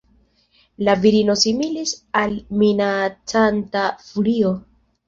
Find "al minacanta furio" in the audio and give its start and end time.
2.23-4.57